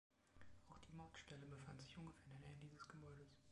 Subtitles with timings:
[0.67, 3.37] Auch die Mautstelle befand sich ungefähr in der Nähe dieses Gebäudes.